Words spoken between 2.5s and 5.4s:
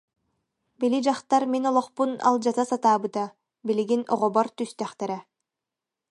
сатаабыта, билигин оҕобор түстэхтэрэ